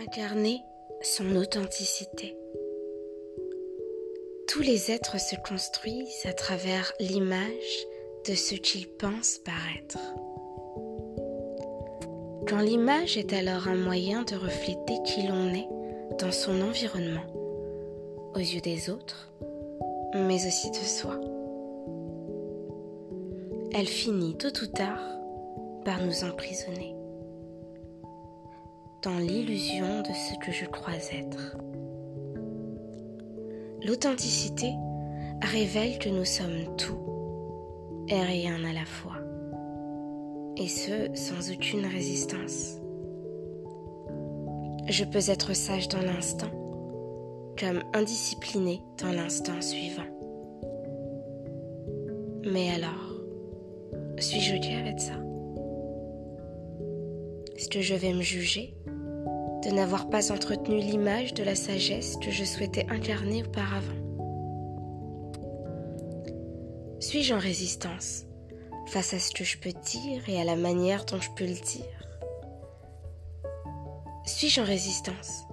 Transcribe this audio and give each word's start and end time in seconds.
Incarner 0.00 0.62
son 1.02 1.36
authenticité. 1.36 2.34
Tous 4.48 4.62
les 4.62 4.90
êtres 4.90 5.20
se 5.20 5.36
construisent 5.46 6.24
à 6.24 6.32
travers 6.32 6.92
l'image 7.00 7.86
de 8.26 8.34
ce 8.34 8.54
qu'ils 8.54 8.88
pensent 8.88 9.38
paraître. 9.44 9.98
Quand 12.48 12.60
l'image 12.60 13.18
est 13.18 13.34
alors 13.34 13.68
un 13.68 13.74
moyen 13.74 14.22
de 14.22 14.36
refléter 14.36 15.02
qui 15.04 15.26
l'on 15.26 15.52
est 15.52 15.68
dans 16.18 16.32
son 16.32 16.62
environnement, 16.62 17.26
aux 18.34 18.38
yeux 18.38 18.62
des 18.62 18.88
autres, 18.88 19.34
mais 20.14 20.46
aussi 20.46 20.70
de 20.70 20.76
soi. 20.76 21.20
Elle 23.74 23.88
finit 23.88 24.38
tôt 24.38 24.62
ou 24.62 24.66
tard 24.66 25.02
par 25.84 26.02
nous 26.02 26.24
emprisonner 26.24 26.99
dans 29.02 29.18
l'illusion 29.18 30.02
de 30.02 30.12
ce 30.12 30.38
que 30.44 30.52
je 30.52 30.66
crois 30.66 30.94
être. 30.94 31.56
L'authenticité 33.86 34.72
révèle 35.42 35.98
que 35.98 36.10
nous 36.10 36.26
sommes 36.26 36.76
tout 36.76 36.98
et 38.08 38.20
rien 38.20 38.62
à 38.64 38.72
la 38.72 38.84
fois, 38.84 39.16
et 40.56 40.68
ce 40.68 41.14
sans 41.14 41.50
aucune 41.50 41.86
résistance. 41.86 42.76
Je 44.88 45.04
peux 45.04 45.30
être 45.30 45.54
sage 45.54 45.88
dans 45.88 46.02
l'instant, 46.02 46.50
comme 47.58 47.82
indiscipliné 47.94 48.82
dans 49.00 49.12
l'instant 49.12 49.60
suivant. 49.60 50.02
Mais 52.44 52.70
alors, 52.70 53.14
suis-je 54.18 54.56
OK 54.56 54.66
avec 54.66 55.00
ça? 55.00 55.14
Est-ce 57.56 57.68
que 57.68 57.80
je 57.80 57.94
vais 57.94 58.12
me 58.12 58.22
juger? 58.22 58.74
De 59.70 59.76
n'avoir 59.76 60.10
pas 60.10 60.32
entretenu 60.32 60.78
l'image 60.78 61.32
de 61.32 61.44
la 61.44 61.54
sagesse 61.54 62.16
que 62.16 62.30
je 62.30 62.44
souhaitais 62.44 62.86
incarner 62.90 63.44
auparavant. 63.44 63.92
Suis-je 66.98 67.32
en 67.34 67.38
résistance 67.38 68.24
face 68.88 69.14
à 69.14 69.20
ce 69.20 69.32
que 69.32 69.44
je 69.44 69.58
peux 69.58 69.72
dire 69.72 70.28
et 70.28 70.40
à 70.40 70.44
la 70.44 70.56
manière 70.56 71.04
dont 71.04 71.20
je 71.20 71.30
peux 71.36 71.46
le 71.46 71.54
dire? 71.54 71.84
Suis-je 74.26 74.60
en 74.60 74.64
résistance 74.64 75.44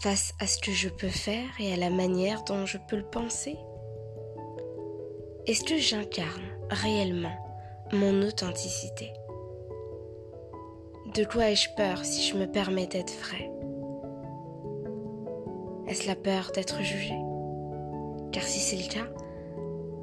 face 0.00 0.32
à 0.38 0.46
ce 0.46 0.58
que 0.58 0.72
je 0.72 0.88
peux 0.88 1.08
faire 1.08 1.48
et 1.58 1.72
à 1.72 1.76
la 1.76 1.90
manière 1.90 2.44
dont 2.44 2.66
je 2.66 2.78
peux 2.88 2.96
le 2.96 3.10
penser? 3.10 3.56
Est-ce 5.46 5.64
que 5.64 5.76
j'incarne 5.76 6.42
réellement 6.70 7.36
mon 7.92 8.22
authenticité? 8.22 9.12
De 11.14 11.24
quoi 11.24 11.50
ai-je 11.50 11.68
peur 11.74 12.04
si 12.04 12.22
je 12.26 12.38
me 12.38 12.46
permets 12.46 12.86
d'être 12.86 13.12
vrai 13.20 13.50
Est-ce 15.86 16.06
la 16.06 16.14
peur 16.14 16.52
d'être 16.54 16.80
jugé 16.82 17.14
Car 18.32 18.42
si 18.44 18.60
c'est 18.60 18.76
le 18.76 18.88
cas, 18.88 19.08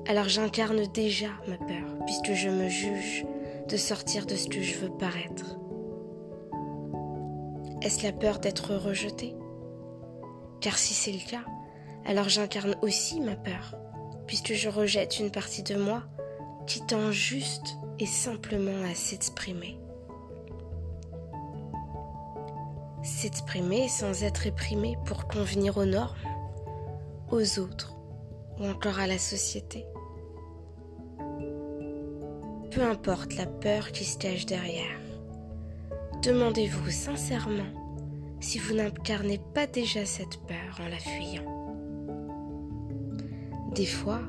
alors 0.08 0.30
j'incarne 0.30 0.86
déjà 0.94 1.30
ma 1.48 1.58
peur, 1.58 1.98
puisque 2.06 2.34
je 2.34 2.50
me 2.50 2.68
juge 2.68 3.26
de 3.68 3.78
sortir 3.78 4.28
de 4.28 4.36
ce 4.36 4.48
que 4.48 4.62
je 4.62 4.78
veux 4.78 4.92
paraître. 4.92 5.58
Est-ce 7.82 8.04
la 8.04 8.12
peur 8.12 8.40
d'être 8.40 8.76
rejeté 8.76 9.36
Car 10.62 10.78
si 10.78 10.94
c'est 10.94 11.12
le 11.12 11.28
cas, 11.28 11.46
alors 12.06 12.30
j'incarne 12.30 12.76
aussi 12.84 13.20
ma 13.20 13.36
peur, 13.36 13.76
puisque 14.28 14.54
je 14.54 14.70
rejette 14.70 15.20
une 15.20 15.32
partie 15.32 15.64
de 15.64 15.76
moi 15.76 16.04
qui 16.68 16.86
tend 16.86 17.12
juste 17.12 17.78
et 17.98 18.06
simplement 18.06 18.84
à 18.90 18.94
s'exprimer. 18.94 19.80
S'exprimer 23.10 23.88
sans 23.88 24.24
être 24.24 24.48
éprimé 24.48 24.98
pour 25.06 25.28
convenir 25.28 25.78
aux 25.78 25.86
normes, 25.86 26.16
aux 27.32 27.60
autres 27.60 27.96
ou 28.60 28.66
encore 28.66 29.00
à 29.00 29.08
la 29.08 29.18
société. 29.18 29.86
Peu 32.72 32.82
importe 32.84 33.36
la 33.36 33.48
peur 33.48 33.92
qui 33.92 34.06
se 34.06 34.18
cache 34.18 34.46
derrière, 34.46 35.00
demandez-vous 36.24 36.92
sincèrement 36.92 37.74
si 38.40 38.60
vous 38.60 38.76
n'incarnez 38.76 39.40
pas 39.54 39.68
déjà 39.68 40.06
cette 40.06 40.38
peur 40.48 40.80
en 40.80 40.88
la 40.88 41.00
fuyant. 41.00 41.46
Des 43.76 43.86
fois, 43.86 44.22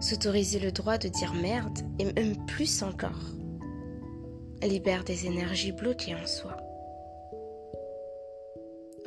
s'autoriser 0.00 0.58
le 0.58 0.72
droit 0.72 0.98
de 0.98 1.08
dire 1.08 1.32
merde, 1.32 1.78
et 1.98 2.12
même 2.12 2.44
plus 2.46 2.82
encore, 2.82 3.32
libère 4.62 5.04
des 5.04 5.26
énergies 5.26 5.72
bloquées 5.72 6.14
en 6.14 6.26
soi. 6.26 6.56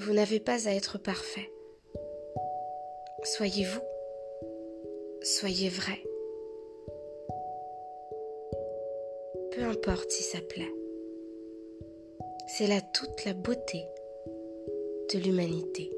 Vous 0.09 0.15
n'avez 0.15 0.39
pas 0.39 0.67
à 0.67 0.73
être 0.73 0.97
parfait. 0.97 1.51
Soyez 3.23 3.63
vous. 3.63 3.81
Soyez 5.21 5.69
vrai. 5.69 6.01
Peu 9.51 9.61
importe 9.65 10.09
si 10.09 10.23
ça 10.23 10.39
plaît. 10.41 10.73
C'est 12.47 12.65
là 12.65 12.81
toute 12.81 13.23
la 13.23 13.33
beauté 13.33 13.85
de 15.13 15.19
l'humanité. 15.19 15.91